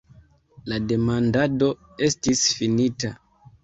La 0.71 0.79
demandado 0.93 1.71
estis 2.11 2.45
finita. 2.61 3.19